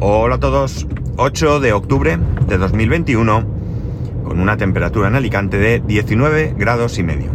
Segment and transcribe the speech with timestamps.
[0.00, 0.86] Hola a todos,
[1.16, 3.44] 8 de octubre de 2021
[4.22, 7.32] con una temperatura en Alicante de 19 grados y medio.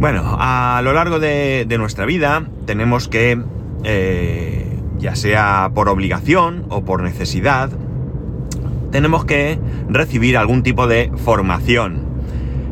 [0.00, 3.38] Bueno, a lo largo de, nuestra vida tenemos que,
[3.84, 7.68] eh, ya sea por obligación o por necesidad,
[8.90, 9.58] tenemos que
[9.90, 11.98] recibir algún tipo de formación.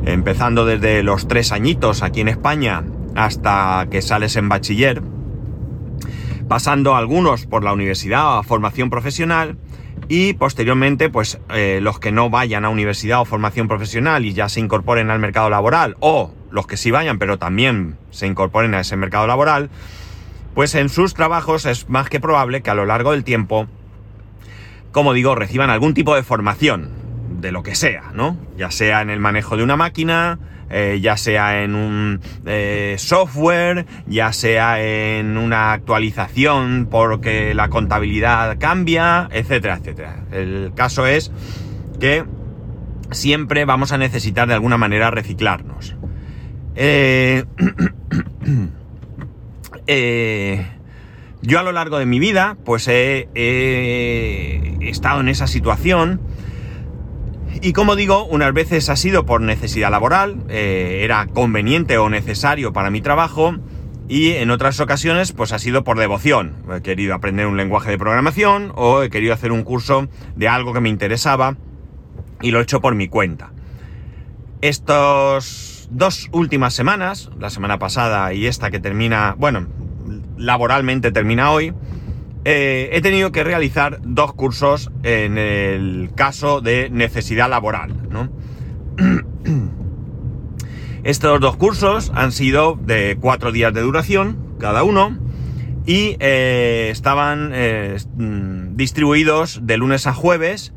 [0.07, 2.83] Empezando desde los tres añitos aquí en España
[3.15, 5.03] hasta que sales en bachiller,
[6.49, 9.57] pasando algunos por la universidad o formación profesional
[10.09, 14.49] y posteriormente pues eh, los que no vayan a universidad o formación profesional y ya
[14.49, 18.81] se incorporen al mercado laboral o los que sí vayan pero también se incorporen a
[18.81, 19.71] ese mercado laboral,
[20.55, 23.67] pues en sus trabajos es más que probable que a lo largo del tiempo,
[24.93, 26.91] como digo, reciban algún tipo de formación
[27.41, 28.39] de lo que sea, ¿no?
[28.57, 30.39] Ya sea en el manejo de una máquina,
[30.71, 38.57] eh, ya sea en un eh, software, ya sea en una actualización porque la contabilidad
[38.59, 40.25] cambia, etcétera, etcétera.
[40.33, 41.31] El caso es
[42.01, 42.25] que
[43.13, 45.95] siempre vamos a necesitar de alguna manera reciclarnos.
[46.75, 47.45] Eh,
[51.43, 53.29] yo a lo largo de mi vida, pues he
[54.81, 56.21] estado en esa situación
[57.63, 62.73] y como digo, unas veces ha sido por necesidad laboral, eh, era conveniente o necesario
[62.73, 63.57] para mi trabajo,
[64.09, 66.55] y en otras ocasiones pues ha sido por devoción.
[66.73, 70.73] He querido aprender un lenguaje de programación o he querido hacer un curso de algo
[70.73, 71.57] que me interesaba
[72.41, 73.51] y lo he hecho por mi cuenta.
[74.61, 79.67] Estas dos últimas semanas, la semana pasada y esta que termina, bueno,
[80.37, 81.75] laboralmente termina hoy,
[82.49, 87.93] eh, he tenido que realizar dos cursos en el caso de necesidad laboral,
[91.03, 95.19] Estos dos cursos han sido de cuatro días de duración cada uno
[95.87, 100.73] y eh, estaban eh, distribuidos de lunes a jueves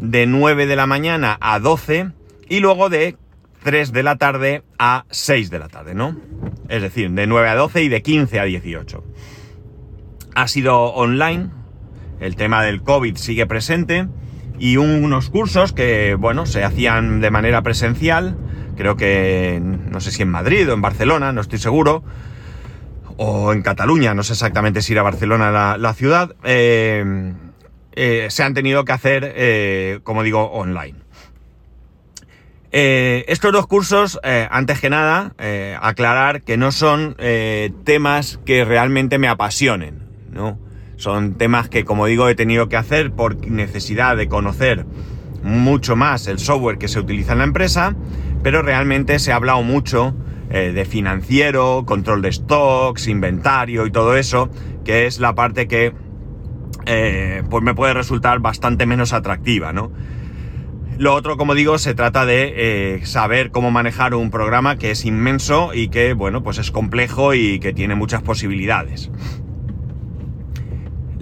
[0.00, 2.10] de 9 de la mañana a 12
[2.48, 3.16] y luego de
[3.62, 6.16] 3 de la tarde a 6 de la tarde, ¿no?
[6.68, 9.04] Es decir, de 9 a 12 y de 15 a 18
[10.34, 11.50] ha sido online,
[12.20, 14.08] el tema del COVID sigue presente
[14.58, 18.36] y unos cursos que, bueno, se hacían de manera presencial,
[18.76, 22.04] creo que no sé si en Madrid o en Barcelona, no estoy seguro,
[23.16, 27.34] o en Cataluña, no sé exactamente si era Barcelona la, ciudad, eh,
[27.92, 30.98] eh, se han tenido que hacer, eh, como digo, online.
[32.70, 35.34] estos dos cursos, antes que nada,
[35.80, 37.16] aclarar que no son
[37.84, 40.11] temas que realmente me apasionen.
[40.32, 40.58] ¿No?
[40.96, 44.86] Son temas que, como digo, he tenido que hacer por necesidad de conocer
[45.42, 47.96] mucho más el software que se utiliza en la empresa,
[48.42, 50.14] pero realmente se ha hablado mucho
[50.50, 54.50] eh, de financiero, control de stocks, inventario y todo eso,
[54.84, 55.92] que es la parte que
[56.86, 59.90] eh, pues me puede resultar bastante menos atractiva, ¿no?
[60.98, 65.04] Lo otro, como digo, se trata de eh, saber cómo manejar un programa que es
[65.04, 69.10] inmenso y que, bueno, pues es complejo y que tiene muchas posibilidades.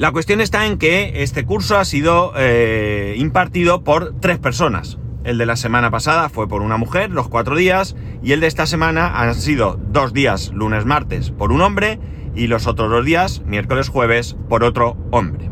[0.00, 4.98] La cuestión está en que este curso ha sido eh, impartido por tres personas.
[5.24, 8.46] El de la semana pasada fue por una mujer, los cuatro días, y el de
[8.46, 12.00] esta semana han sido dos días, lunes, martes, por un hombre,
[12.34, 15.50] y los otros dos días, miércoles, jueves, por otro hombre.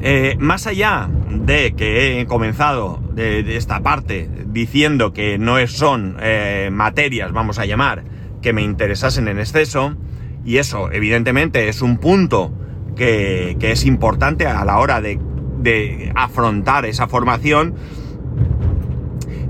[0.00, 6.70] Eh, más allá de que he comenzado de, esta parte diciendo que no son eh,
[6.72, 8.02] materias, vamos a llamar,
[8.42, 9.94] que me interesasen en exceso,
[10.46, 12.52] y eso, evidentemente, es un punto
[12.94, 15.18] que, es importante a la hora de,
[16.14, 17.74] afrontar esa formación.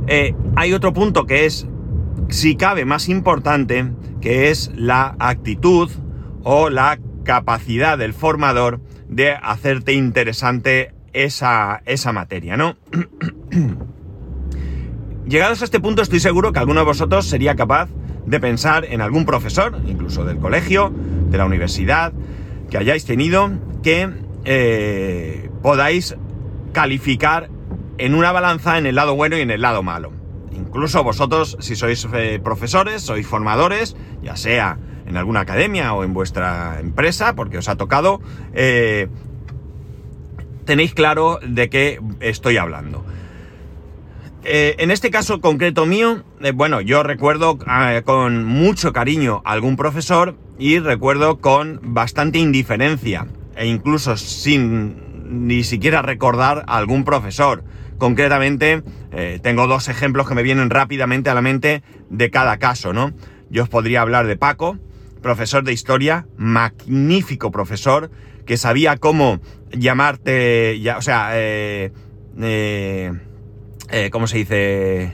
[0.06, 1.68] Eh, hay otro punto que es,
[2.30, 3.92] si cabe, más importante,
[4.22, 5.90] que es la actitud
[6.42, 12.76] o la capacidad del formador de hacerte interesante esa, esa materia, ¿no?
[15.28, 17.90] Llegados a este punto estoy seguro que alguno de vosotros sería capaz
[18.26, 20.92] de pensar en algún profesor, incluso del colegio,
[21.30, 22.12] de la universidad,
[22.70, 23.50] que hayáis tenido,
[23.82, 24.10] que
[24.44, 26.16] eh, podáis
[26.72, 27.48] calificar
[27.98, 30.12] en una balanza en el lado bueno y en el lado malo.
[30.52, 36.12] Incluso vosotros, si sois eh, profesores, sois formadores, ya sea en alguna academia o en
[36.12, 38.20] vuestra empresa, porque os ha tocado,
[38.54, 39.08] eh,
[40.64, 43.04] tenéis claro de qué estoy hablando.
[44.48, 49.50] Eh, en este caso concreto mío, eh, bueno, yo recuerdo ah, con mucho cariño a
[49.50, 53.26] algún profesor y recuerdo con bastante indiferencia
[53.56, 57.64] e incluso sin ni siquiera recordar a algún profesor.
[57.98, 62.92] Concretamente, eh, tengo dos ejemplos que me vienen rápidamente a la mente de cada caso,
[62.92, 63.14] ¿no?
[63.50, 64.78] Yo os podría hablar de Paco,
[65.22, 68.12] profesor de historia, magnífico profesor,
[68.44, 69.40] que sabía cómo
[69.72, 71.90] llamarte, ya, o sea, eh,
[73.90, 75.12] eh, ¿cómo se dice?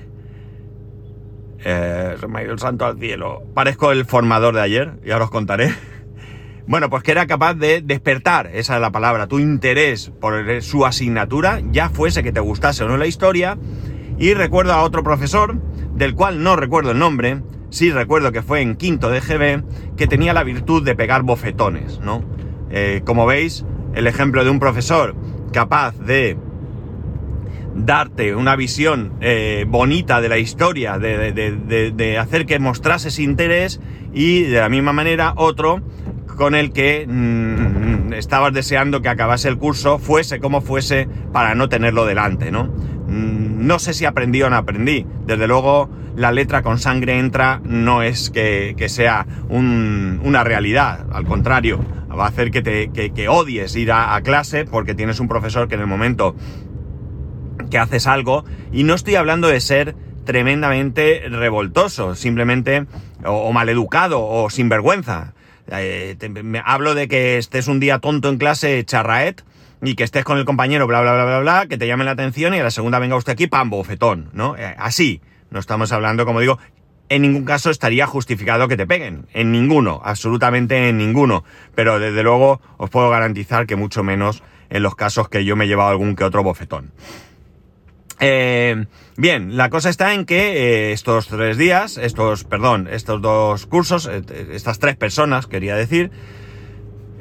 [1.64, 3.42] Eh, el santo al cielo.
[3.54, 5.72] Parezco el formador de ayer, y ahora os contaré.
[6.64, 10.86] Bueno, pues que era capaz de despertar, esa es la palabra, tu interés por su
[10.86, 13.58] asignatura, ya fuese que te gustase o no la historia.
[14.16, 15.60] Y recuerdo a otro profesor,
[15.96, 20.06] del cual no recuerdo el nombre, sí recuerdo que fue en quinto de GB, que
[20.06, 22.22] tenía la virtud de pegar bofetones, ¿no?
[22.70, 23.64] Eh, como veis,
[23.94, 25.16] el ejemplo de un profesor
[25.52, 26.38] capaz de
[27.74, 33.80] darte una visión eh, bonita de la historia, de, hacer que mostrases interés
[34.12, 35.82] y de la misma manera otro
[36.36, 41.68] con el que mm, estabas deseando que acabase el curso, fuese como fuese, para no
[41.68, 42.64] tenerlo delante, ¿no?
[42.64, 45.06] Mm, no sé si aprendí o no aprendí.
[45.26, 51.06] Desde luego, la letra con sangre entra no es que, sea una realidad.
[51.12, 51.80] Al contrario,
[52.16, 55.80] va a hacer que, te, odies ir a, clase porque tienes un profesor que en
[55.80, 56.34] el momento
[57.72, 59.96] que haces algo, y no estoy hablando de ser
[60.26, 62.84] tremendamente revoltoso, simplemente,
[63.24, 65.32] o, maleducado, o sinvergüenza.
[65.68, 66.16] Eh,
[66.66, 69.42] hablo de que estés un día tonto en clase, charraet,
[69.82, 72.10] y que estés con el compañero, bla, bla, bla, bla, bla, que te llame la
[72.10, 74.54] atención y a la segunda venga usted aquí, pam, bofetón, ¿no?
[74.56, 76.58] Eh, así, no estamos hablando, como digo,
[77.08, 81.42] en ningún caso estaría justificado que te peguen, en ninguno, absolutamente en ninguno,
[81.74, 85.64] pero desde luego os puedo garantizar que mucho menos en los casos que yo me
[85.64, 86.92] he llevado algún que otro bofetón.
[88.24, 88.86] Eh,
[89.16, 94.08] bien, la cosa está en que eh, estos tres días, estos, perdón, estos dos cursos,
[94.52, 96.12] estas tres personas, quería decir,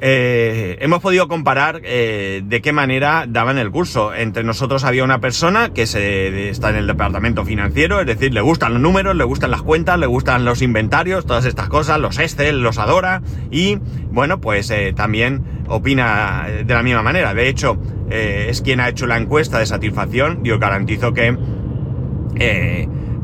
[0.04, 4.16] eh, hemos podido comparar eh, de qué manera daban el curso.
[4.16, 8.42] Entre nosotros había una persona que se, está en el departamento financiero, es decir, le
[8.42, 12.18] gustan los números, le gustan las cuentas, le gustan los inventarios, todas estas cosas, los
[12.18, 13.22] Excel, los adora
[13.52, 13.78] y
[14.10, 17.36] bueno, pues eh, también opina de la misma manera.
[17.36, 17.78] De hecho,
[18.10, 21.38] es quien ha hecho la encuesta de satisfacción y os garantizo que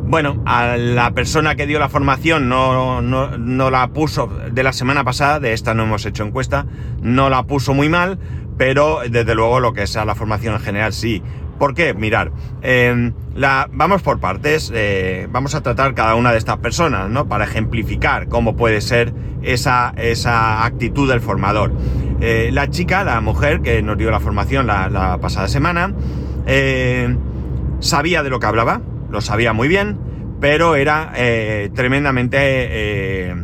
[0.07, 5.03] bueno, a la persona que dio la formación no, no, la puso de la semana
[5.03, 6.65] pasada, de esta no hemos hecho encuesta,
[7.01, 8.17] no la puso muy mal,
[8.57, 11.21] pero desde luego lo que sea la formación en general sí.
[11.59, 11.93] ¿Por qué?
[11.95, 12.31] Mirar,
[12.61, 17.27] em, la, vamos por partes, eh, vamos a tratar cada una de estas personas, ¿no?
[17.27, 19.11] Para ejemplificar cómo puede ser
[19.41, 21.73] esa, esa actitud del formador.
[22.21, 25.93] Eh, la chica, la mujer que nos dio la formación la, pasada semana,
[26.45, 27.17] eh,
[27.79, 29.97] sabía de lo que hablaba, lo sabía muy bien,
[30.39, 33.35] pero era eh, tremendamente eh,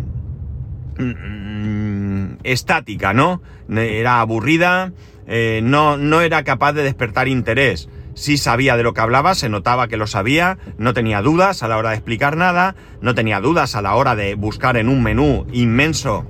[0.99, 3.41] mm, estática, ¿no?
[3.69, 4.91] Era aburrida,
[5.27, 7.89] eh, no, no era capaz de despertar interés.
[8.15, 11.67] Sí sabía de lo que hablaba, se notaba que lo sabía, no tenía dudas a
[11.67, 15.01] la hora de explicar nada, no tenía dudas a la hora de buscar en un
[15.01, 16.27] menú inmenso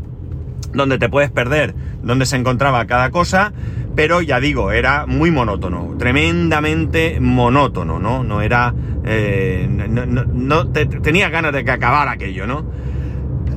[0.73, 3.53] donde te puedes perder, donde se encontraba cada cosa,
[3.95, 8.23] pero ya digo, era muy monótono, tremendamente monótono, ¿no?
[8.23, 8.73] No era...
[9.05, 12.65] Eh, no, tenía ganas de que acabara aquello, ¿no?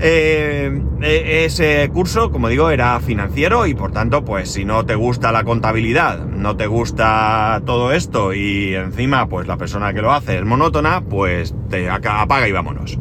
[0.01, 4.95] Eh, e, ese curso, como digo, era financiero y por tanto, pues si no te
[4.95, 10.13] gusta la contabilidad, no te gusta todo esto y encima, pues la persona que lo
[10.13, 12.99] hace es monótona, pues te apaga y vámonos.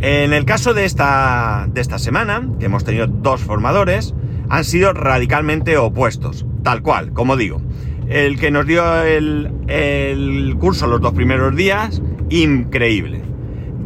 [0.00, 4.14] En el caso de esta, de esta semana, que hemos tenido dos formadores,
[4.48, 6.46] han sido radicalmente opuestos.
[6.62, 7.60] Tal cual, como digo.
[8.08, 13.22] El que nos dio el, curso los dos primeros días, increíble.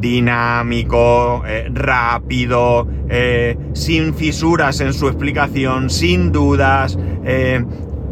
[0.00, 7.64] Dinámico, eh, rápido, eh, sin fisuras en su explicación, sin dudas, eh,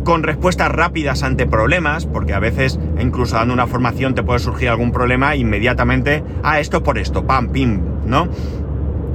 [0.04, 4.68] con respuestas rápidas ante problemas, porque a veces, incluso dando una formación, te puede surgir
[4.68, 8.28] algún problema inmediatamente, ah, esto por esto, pam, pim, ¿no?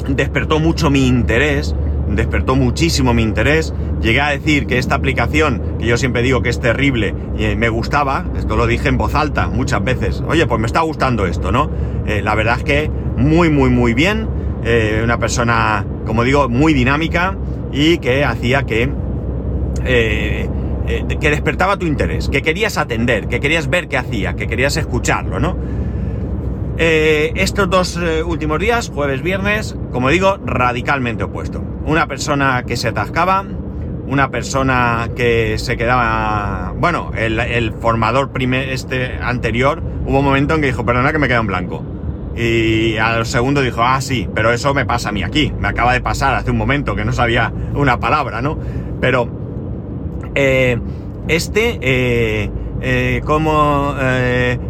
[0.07, 1.75] Despertó mucho mi interés
[2.15, 3.73] despertó muchísimo mi interés.
[4.01, 7.69] Llegué a decir que esta aplicación, que yo siempre digo que es terrible, y me
[7.69, 11.51] gustaba, esto lo dije en voz alta muchas veces, oye, pues me está gustando esto,
[11.51, 11.69] ¿no?
[12.05, 14.27] Eh, la verdad es que muy, muy, muy bien,
[14.63, 17.37] eh, una persona, como digo, muy dinámica
[17.71, 18.89] y que hacía que...
[19.85, 20.49] Eh,
[21.21, 25.39] que despertaba tu interés, que querías atender, que querías ver qué hacía, que querías escucharlo,
[25.39, 25.55] ¿no?
[26.77, 33.45] estos dos últimos días, jueves, viernes, como digo, radicalmente opuesto una persona que se atascaba,
[34.07, 36.73] una persona que se quedaba.
[36.77, 41.39] Bueno, el, formador este anterior, hubo un momento en que dijo, perdona que me queda
[41.39, 41.83] en blanco.
[42.35, 45.53] Y al segundo dijo, ah, sí, pero eso me pasa a mí aquí.
[45.59, 48.57] Me acaba de pasar hace un momento que no sabía una palabra, ¿no?
[48.99, 49.27] Pero
[50.35, 50.77] eh,
[51.27, 52.49] este, eh,
[52.81, 53.95] eh, ¿cómo,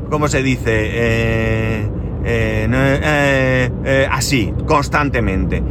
[0.09, 1.89] ¿cómo, se dice?
[4.09, 5.63] Así, constantemente.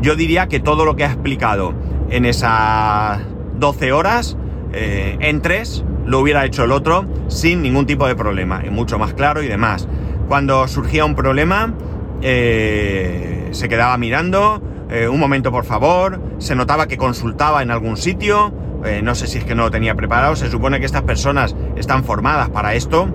[0.00, 1.74] yo diría que todo lo que ha explicado
[2.10, 3.20] en esas
[3.58, 4.36] 12 horas,
[4.72, 9.14] en tres, lo hubiera hecho el otro sin ningún tipo de problema, y mucho más
[9.14, 9.88] claro y demás.
[10.28, 11.74] Cuando surgía un problema,
[12.20, 14.62] se quedaba mirando,
[15.10, 18.52] un momento por favor, se notaba que consultaba en algún sitio,
[18.84, 21.56] eh, no sé si es que no lo tenía preparado, se supone que estas personas
[21.76, 23.08] están formadas para esto,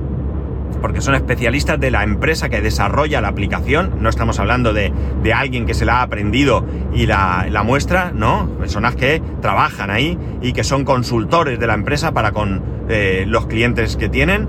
[0.81, 4.91] porque son especialistas de la empresa que desarrolla la aplicación, no estamos hablando de,
[5.33, 10.53] alguien que se la ha aprendido y la, muestra, no, personas que trabajan ahí y
[10.53, 14.47] que son consultores de la empresa para con eh, los clientes que tienen.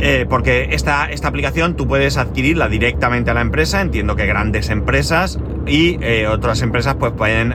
[0.00, 4.70] Eh, porque esta, esta aplicación tú puedes adquirirla directamente a la empresa, entiendo que grandes
[4.70, 7.52] empresas y eh, otras empresas pues pueden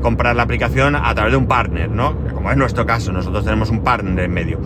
[0.00, 2.16] comprar la aplicación a través de un partner, ¿no?
[2.34, 4.58] Como es nuestro caso, nosotros tenemos un partner en medio.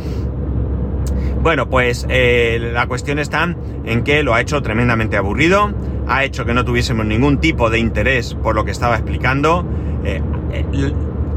[1.43, 3.55] Bueno, pues la cuestión está
[3.85, 5.73] en que lo ha hecho tremendamente aburrido,
[6.07, 9.65] ha hecho que no tuviésemos ningún tipo de interés por lo que estaba explicando.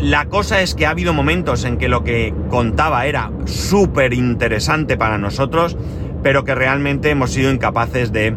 [0.01, 4.97] La cosa es que ha habido momentos en que lo que contaba era súper interesante
[4.97, 5.77] para nosotros,
[6.23, 8.35] pero que realmente hemos sido incapaces de,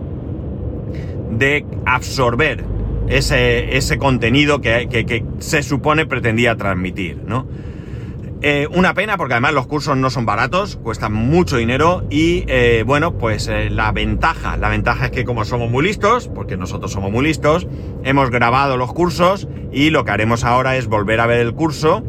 [1.30, 2.64] de absorber
[3.08, 7.46] ese, ese contenido que, que, se supone pretendía transmitir, ¿no?
[8.46, 12.84] Eh, una pena porque además los cursos no son baratos, cuestan mucho dinero y eh,
[12.86, 16.92] bueno, pues eh, la ventaja, la ventaja es que como somos muy listos, porque nosotros
[16.92, 17.66] somos muy listos,
[18.04, 22.04] hemos grabado los cursos y lo que haremos ahora es volver a ver el curso,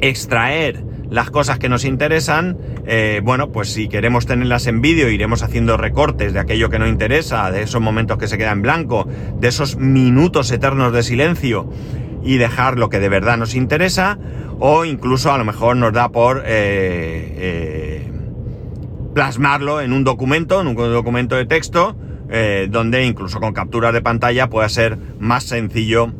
[0.00, 2.56] extraer las cosas que nos interesan,
[3.24, 7.50] bueno, pues si queremos tenerlas en vídeo iremos haciendo recortes de aquello que no interesa,
[7.50, 9.08] de esos momentos que se quedan en blanco,
[9.40, 11.68] de esos minutos eternos de silencio
[12.22, 14.18] y dejar lo que de verdad nos interesa
[14.60, 18.12] o incluso a lo mejor nos da por eh, eh,
[19.14, 21.96] plasmarlo en un documento, en un documento de texto,
[22.30, 26.12] eh, donde incluso con capturas de pantalla pueda ser más sencillo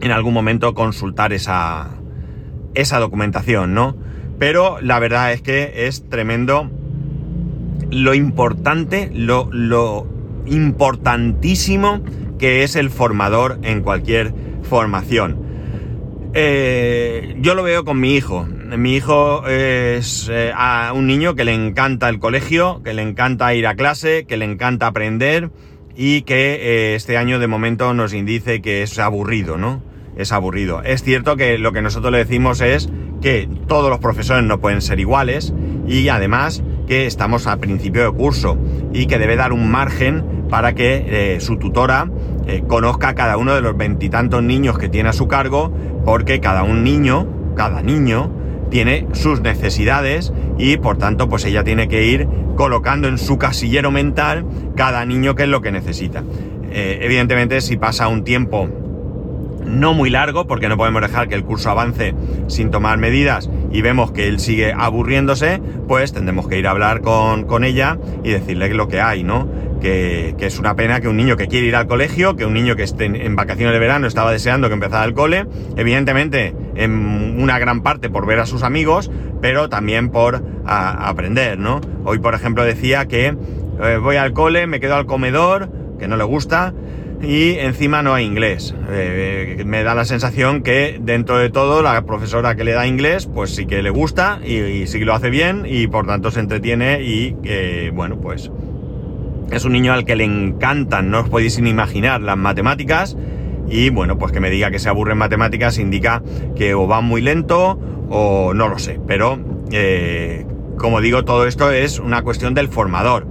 [0.00, 1.90] en algún momento consultar esa,
[2.74, 3.96] esa documentación, ¿no?
[4.38, 6.70] Pero la verdad es que es tremendo
[7.90, 10.06] lo importante, lo, lo
[10.46, 12.00] importantísimo
[12.38, 14.32] que es el formador en cualquier
[14.70, 15.36] formación.
[16.32, 18.46] Eh, yo lo veo con mi hijo.
[18.46, 20.52] Mi hijo es eh,
[20.94, 24.44] un niño que le encanta el colegio, que le encanta ir a clase, que le
[24.44, 25.50] encanta aprender
[25.96, 29.82] y que eh, este año de momento nos indice que es aburrido, ¿no?
[30.16, 30.82] Es aburrido.
[30.84, 32.88] Es cierto que lo que nosotros le decimos es
[33.20, 35.52] que todos los profesores no pueden ser iguales
[35.88, 38.56] y además que estamos a principio de curso
[38.92, 42.08] y que debe dar un margen para que su tutora
[42.66, 45.72] conozca a cada uno de los veintitantos niños que tiene a su cargo
[46.04, 47.26] porque cada un niño,
[47.56, 48.30] cada niño,
[48.70, 53.90] tiene sus necesidades y por tanto pues ella tiene que ir colocando en su casillero
[53.90, 56.22] mental cada niño que es lo que necesita.
[56.70, 58.68] Eh, evidentemente si pasa un tiempo
[59.70, 62.14] no muy largo, porque no podemos dejar que el curso avance
[62.48, 67.00] sin tomar medidas y vemos que él sigue aburriéndose, pues tendremos que ir a hablar
[67.00, 69.48] con, con ella y decirle lo que hay, ¿no?
[69.80, 72.76] que, es una pena que un niño que quiere ir al colegio, que un niño
[72.76, 75.46] que esté en, vacaciones de verano estaba deseando que empezara el cole,
[75.76, 79.10] evidentemente en una gran parte por ver a sus amigos,
[79.40, 81.80] pero también por aprender, ¿no?
[82.04, 83.34] Hoy, por ejemplo, decía que
[83.82, 86.74] eh, voy al cole, me quedo al comedor, que no le gusta,
[87.22, 88.74] y encima no hay inglés.
[88.90, 93.26] Eh, me da la sensación que dentro de todo la profesora que le da inglés,
[93.26, 96.40] pues sí que le gusta y, sí que lo hace bien y por tanto se
[96.40, 97.34] entretiene y
[97.90, 98.50] bueno, pues
[99.50, 103.16] es un niño al que le encantan, no os podéis ni imaginar, las matemáticas.
[103.68, 106.22] Y bueno, pues que me diga que se aburre en matemáticas indica
[106.56, 109.00] que o va muy lento o no lo sé.
[109.06, 109.38] Pero,
[109.70, 110.46] eh,
[110.76, 113.26] como digo, todo esto es una cuestión del formador.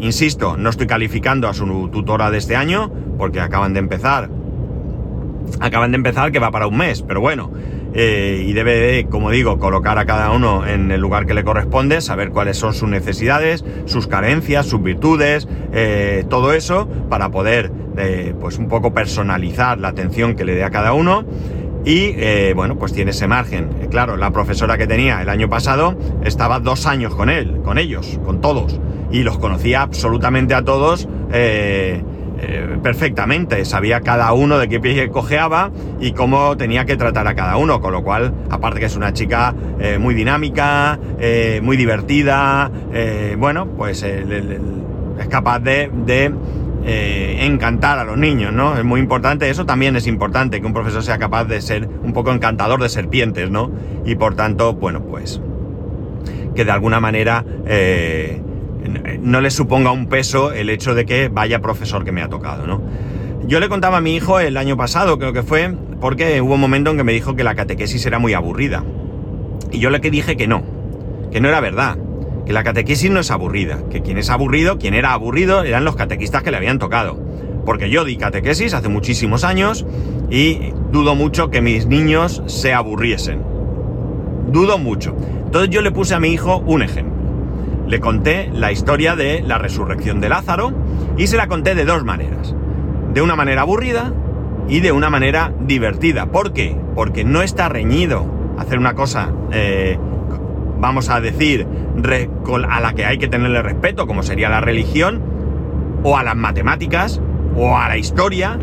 [0.00, 4.30] Insisto, no estoy calificando a su tutora de este año porque acaban de empezar.
[5.60, 7.50] Acaban de empezar que va para un mes, pero bueno,
[7.92, 12.00] eh, y debe, como digo, colocar a cada uno en el lugar que le corresponde,
[12.00, 18.34] saber cuáles son sus necesidades, sus carencias, sus virtudes, eh, todo eso, para poder, eh,
[18.40, 21.24] pues un poco personalizar la atención que le dé a cada uno.
[21.82, 22.12] Y
[22.52, 23.70] bueno, pues tiene ese margen.
[23.90, 28.20] Claro, la profesora que tenía el año pasado estaba dos años con él, con ellos,
[28.22, 28.78] con todos.
[29.10, 31.08] Y los conocía absolutamente a todos.
[32.42, 37.34] Eh, perfectamente, sabía cada uno de qué pie cojeaba y cómo tenía que tratar a
[37.34, 41.76] cada uno, con lo cual, aparte que es una chica eh, muy dinámica, eh, muy
[41.76, 42.70] divertida,
[43.36, 46.32] bueno, pues es capaz de
[46.86, 48.74] encantar a los niños, ¿no?
[48.78, 52.14] Es muy importante, eso también es importante, que un profesor sea capaz de ser un
[52.14, 53.70] poco encantador de serpientes, ¿no?
[54.06, 55.42] Y por tanto, bueno, pues
[56.54, 57.44] que de alguna manera
[59.20, 62.66] no le suponga un peso el hecho de que vaya profesor que me ha tocado,
[62.66, 62.82] ¿no?
[63.46, 66.60] Yo le contaba a mi hijo el año pasado, creo que fue, porque hubo un
[66.60, 68.84] momento en que me dijo que la catequesis era muy aburrida.
[69.72, 70.62] Y yo le dije que no,
[71.30, 71.98] que no era verdad,
[72.46, 75.96] que la catequesis no es aburrida, que quien es aburrido, quien era aburrido, eran los
[75.96, 77.18] catequistas que le habían tocado.
[77.64, 79.86] Porque yo di catequesis hace muchísimos años
[80.30, 83.42] y dudo mucho que mis niños se aburriesen.
[84.48, 85.14] Dudo mucho.
[85.44, 87.09] Entonces yo le puse a mi hijo un ejemplo.
[87.90, 90.72] Le conté la historia de la resurrección de Lázaro
[91.16, 92.54] y se la conté de dos maneras.
[93.12, 94.12] De una manera aburrida
[94.68, 96.26] y de una manera divertida.
[96.26, 96.78] ¿Por qué?
[96.94, 99.98] Porque no está reñido hacer una cosa, eh,
[100.78, 101.66] vamos a decir,
[102.68, 105.20] a la que hay que tenerle respeto, como sería la religión,
[106.04, 107.20] o a las matemáticas,
[107.56, 108.56] o a la historia,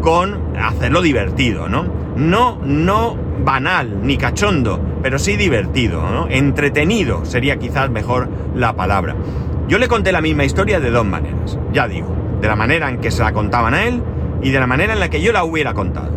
[0.00, 1.84] con hacerlo divertido, ¿no?
[2.16, 6.26] No, no banal ni cachondo, pero sí divertido.
[6.30, 9.16] Entretenido sería quizás mejor la palabra.
[9.68, 12.98] Yo le conté la misma historia de dos maneras, ya digo, de la manera en
[12.98, 14.02] que se la contaban a él
[14.42, 16.10] y de la manera en la que yo la hubiera contado.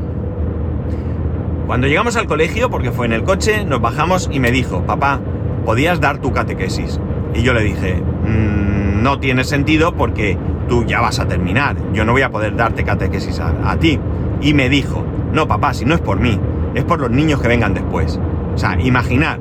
[1.68, 5.20] Cuando llegamos al colegio, porque fue en el coche, nos bajamos y me dijo, papá,
[5.66, 7.00] ¿podías dar tu catequesis?
[7.34, 12.06] Y yo le dije, mm, no tiene sentido porque tú ya vas a terminar, yo
[12.06, 14.00] no voy a poder darte catequesis a ti.
[14.42, 15.04] Y me dijo,
[15.34, 16.40] no papá, si no es por mí,
[16.76, 18.20] es por los niños que vengan después.
[18.54, 19.40] O sea, imaginar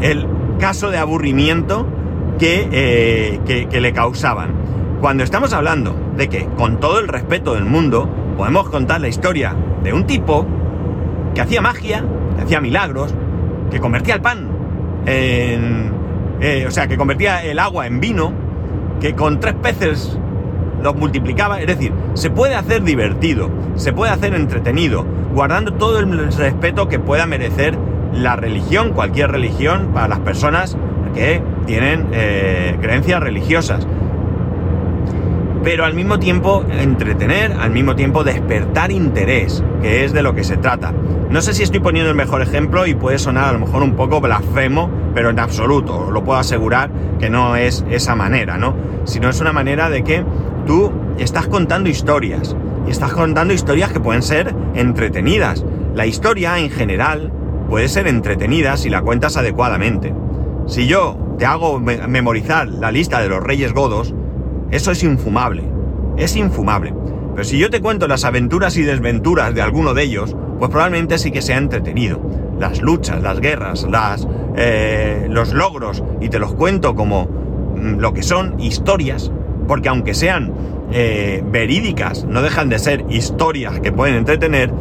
[0.00, 0.26] el
[0.58, 1.86] caso de aburrimiento
[2.40, 4.50] eh, que, que, le causaban.
[5.00, 9.54] Cuando estamos hablando de que, con todo el respeto del mundo, podemos contar la historia
[9.84, 10.44] de un tipo
[11.34, 12.04] que hacía magia,
[12.36, 13.14] que hacía milagros,
[13.70, 14.48] que convertía el pan
[15.06, 15.92] en...
[16.40, 18.32] Eh, o sea, que convertía el agua en vino,
[19.00, 20.18] que con tres peces
[20.82, 21.60] los multiplicaba.
[21.60, 26.98] Es decir, se puede hacer divertido, se puede hacer entretenido, guardando todo el respeto que
[26.98, 27.78] pueda merecer
[28.12, 30.76] la religión, cualquier religión, para las personas
[31.14, 33.86] que tienen eh, creencias religiosas.
[35.62, 40.42] Pero al mismo tiempo entretener, al mismo tiempo despertar interés, que es de lo que
[40.42, 40.92] se trata.
[41.30, 43.94] No sé si estoy poniendo el mejor ejemplo y puede sonar a lo mejor un
[43.94, 48.74] poco blasfemo, pero en absoluto, lo puedo asegurar que no es esa manera, ¿no?
[49.04, 50.24] Sino es una manera de que
[50.66, 55.64] tú estás contando historias, y estás contando historias que pueden ser entretenidas.
[55.94, 57.32] La historia en general
[57.68, 60.14] puede ser entretenida si la cuentas adecuadamente.
[60.66, 64.14] Si yo te hago memorizar la lista de los reyes godos,
[64.70, 65.64] eso es infumable.
[66.16, 66.94] Es infumable.
[67.34, 71.18] Pero si yo te cuento las aventuras y desventuras de alguno de ellos, pues probablemente
[71.18, 72.20] sí que sea entretenido.
[72.58, 78.12] Las luchas, las guerras, las, eh, los logros, y te los cuento como mm, lo
[78.12, 79.32] que son historias,
[79.66, 80.52] porque aunque sean
[80.92, 84.72] eh, verídicas, no dejan de ser historias que pueden entretener,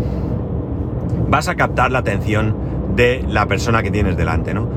[1.30, 2.56] vas a captar la atención
[2.96, 4.67] de la persona que tienes delante, ¿no?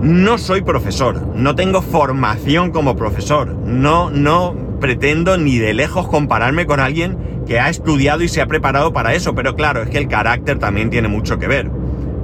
[0.00, 6.66] No soy profesor, no tengo formación como profesor, no, no pretendo ni de lejos compararme
[6.66, 9.98] con alguien que ha estudiado y se ha preparado para eso, pero claro, es que
[9.98, 11.70] el carácter también tiene mucho que ver.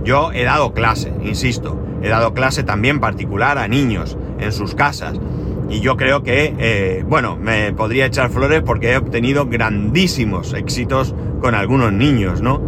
[0.02, 5.20] Yo he dado clase, insisto, he dado clase también particular a niños en sus casas
[5.68, 11.14] y yo creo que, eh, bueno, me podría echar flores porque he obtenido grandísimos éxitos
[11.40, 12.62] con algunos niños, ¿no?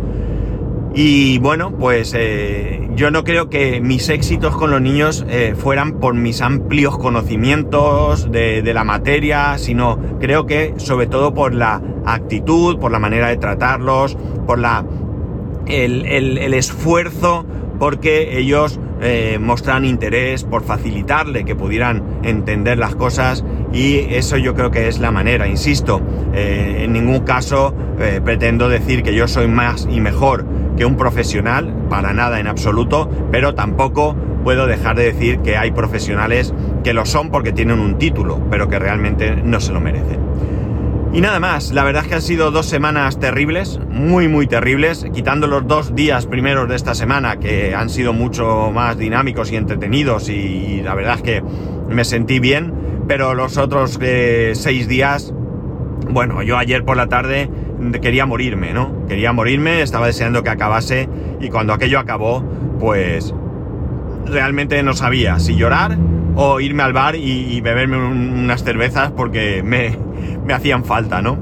[0.92, 6.00] Y bueno, pues eh, yo no creo que mis éxitos con los niños eh, fueran
[6.00, 12.78] por mis amplios conocimientos de, la materia, sino creo que sobre todo por la actitud,
[12.78, 14.84] por la manera de tratarlos, por la,
[15.66, 17.46] el, el esfuerzo
[17.80, 19.40] porque ellos eh,
[19.82, 25.10] interés por facilitarle que pudieran entender las cosas y eso yo creo que es la
[25.10, 26.02] manera, insisto,
[26.34, 30.44] eh, en ningún caso eh, pretendo decir que yo soy más y mejor
[30.76, 34.14] que un profesional, para nada en absoluto, pero tampoco
[34.44, 38.68] puedo dejar de decir que hay profesionales que lo son porque tienen un título, pero
[38.68, 40.29] que realmente no se lo merecen.
[41.12, 45.04] Y nada más, la verdad es que han sido dos semanas terribles, muy muy terribles,
[45.12, 49.56] quitando los dos días primeros de esta semana que han sido mucho más dinámicos y
[49.56, 51.42] entretenidos y, la verdad es que
[51.88, 52.72] me sentí bien,
[53.08, 55.34] pero los otros eh, seis días,
[56.08, 57.50] bueno, yo ayer por la tarde
[58.00, 59.04] quería morirme, ¿no?
[59.08, 61.08] Quería morirme, estaba deseando que acabase
[61.40, 62.44] y cuando aquello acabó,
[62.78, 63.34] pues
[64.26, 65.98] realmente no sabía si llorar
[66.36, 69.96] o irme al bar y, beberme unas cervezas porque me,
[70.52, 71.38] hacían falta, ¿no?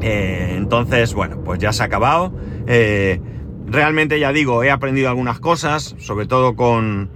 [0.00, 2.32] Eh, entonces, bueno, pues ya se ha acabado.
[2.66, 3.20] Eh,
[3.66, 7.10] realmente ya digo, he aprendido algunas cosas, sobre todo con,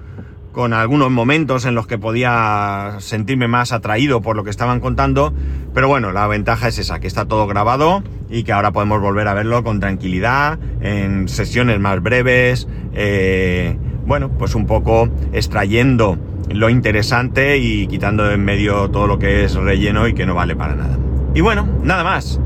[0.53, 5.33] con algunos momentos en los que podía sentirme más atraído por lo que estaban contando,
[5.75, 9.29] pero bueno, la ventaja es esa, que está todo grabado y que ahora podemos volver
[9.29, 16.19] a verlo con tranquilidad, en sesiones más breves, eh, bueno, pues un poco extrayendo
[16.51, 20.57] lo interesante y quitando en medio todo lo que es relleno y que no vale
[20.57, 20.99] para nada.
[21.35, 22.41] Y bueno, nada más.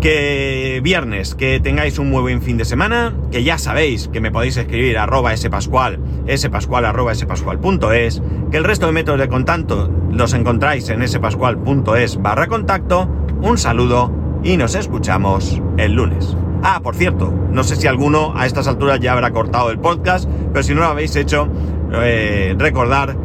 [0.00, 4.30] Que viernes, que tengáis un muy buen fin de semana, que ya sabéis que me
[4.30, 5.98] podéis escribir arroba spascual,
[6.34, 12.46] spascual arroba spascual.es, que el resto de métodos de contacto los encontráis en spascual.es barra
[12.46, 13.10] contacto,
[13.42, 14.10] un saludo
[14.42, 16.34] y nos escuchamos el lunes.
[16.62, 20.28] Ah, por cierto, no sé si alguno a estas alturas ya habrá cortado el podcast,
[20.52, 21.46] pero si no lo habéis hecho,
[21.92, 23.16] eh, recordar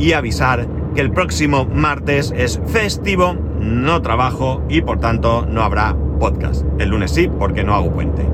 [0.00, 5.94] y avisar que el próximo martes es festivo, no trabajo y por tanto no habrá
[6.18, 6.64] podcast.
[6.78, 8.26] El lunes sí, porque no hago puente.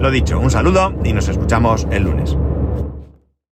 [0.00, 2.36] Lo dicho, un saludo y nos escuchamos el lunes.